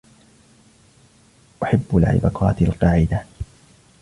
[1.63, 3.25] أحب لعب كرة القاعدة.